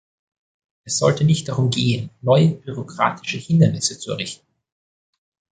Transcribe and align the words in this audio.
Es 0.83 0.97
sollte 0.97 1.25
nicht 1.25 1.47
darum 1.47 1.69
gehen, 1.69 2.09
neue 2.21 2.55
bürokratische 2.55 3.37
Hindernisse 3.37 3.99
zu 3.99 4.09
errichten. 4.09 4.47